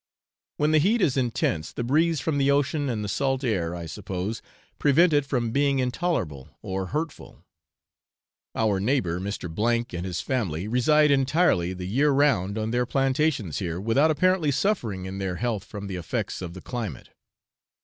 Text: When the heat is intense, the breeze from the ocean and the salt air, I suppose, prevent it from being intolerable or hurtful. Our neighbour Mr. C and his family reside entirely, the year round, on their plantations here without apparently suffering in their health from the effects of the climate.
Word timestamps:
When 0.57 0.71
the 0.71 0.79
heat 0.79 0.99
is 0.99 1.15
intense, 1.15 1.71
the 1.71 1.83
breeze 1.83 2.19
from 2.21 2.39
the 2.39 2.49
ocean 2.49 2.89
and 2.89 3.03
the 3.03 3.07
salt 3.07 3.43
air, 3.43 3.75
I 3.75 3.85
suppose, 3.85 4.41
prevent 4.79 5.13
it 5.13 5.27
from 5.27 5.51
being 5.51 5.77
intolerable 5.77 6.49
or 6.63 6.87
hurtful. 6.87 7.43
Our 8.55 8.79
neighbour 8.79 9.19
Mr. 9.19 9.85
C 9.91 9.95
and 9.95 10.03
his 10.03 10.19
family 10.19 10.67
reside 10.67 11.11
entirely, 11.11 11.73
the 11.73 11.85
year 11.85 12.09
round, 12.09 12.57
on 12.57 12.71
their 12.71 12.87
plantations 12.87 13.59
here 13.59 13.79
without 13.79 14.09
apparently 14.09 14.49
suffering 14.49 15.05
in 15.05 15.19
their 15.19 15.35
health 15.35 15.65
from 15.65 15.85
the 15.85 15.97
effects 15.97 16.41
of 16.41 16.55
the 16.55 16.61
climate. 16.61 17.09